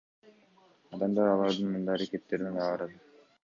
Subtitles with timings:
[0.99, 3.01] Адамдар алардын мындай аракеттерине нааразы.